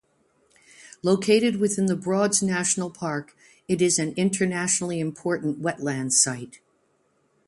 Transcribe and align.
Located 1.03 1.57
within 1.57 1.85
The 1.85 1.95
Broads 1.95 2.41
National 2.41 2.89
Park, 2.89 3.35
it 3.67 3.83
is 3.83 3.99
an 3.99 4.15
internationally 4.17 4.99
important 4.99 5.61
wetland 5.61 6.13
site. 6.13 6.59